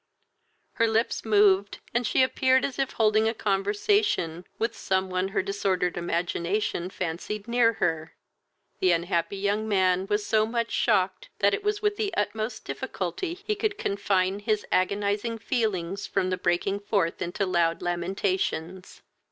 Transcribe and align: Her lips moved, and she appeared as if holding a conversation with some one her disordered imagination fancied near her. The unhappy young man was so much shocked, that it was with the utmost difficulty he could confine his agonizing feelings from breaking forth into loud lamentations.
Her 0.77 0.87
lips 0.87 1.23
moved, 1.23 1.77
and 1.93 2.07
she 2.07 2.23
appeared 2.23 2.65
as 2.65 2.79
if 2.79 2.93
holding 2.93 3.27
a 3.29 3.35
conversation 3.35 4.45
with 4.57 4.75
some 4.75 5.11
one 5.11 5.27
her 5.27 5.43
disordered 5.43 5.95
imagination 5.95 6.89
fancied 6.89 7.47
near 7.47 7.73
her. 7.73 8.15
The 8.79 8.93
unhappy 8.93 9.37
young 9.37 9.67
man 9.69 10.07
was 10.07 10.25
so 10.25 10.47
much 10.47 10.71
shocked, 10.71 11.29
that 11.37 11.53
it 11.53 11.63
was 11.63 11.83
with 11.83 11.97
the 11.97 12.11
utmost 12.15 12.65
difficulty 12.65 13.35
he 13.45 13.53
could 13.53 13.77
confine 13.77 14.39
his 14.39 14.65
agonizing 14.71 15.37
feelings 15.37 16.07
from 16.07 16.31
breaking 16.31 16.79
forth 16.79 17.21
into 17.21 17.45
loud 17.45 17.83
lamentations. 17.83 19.03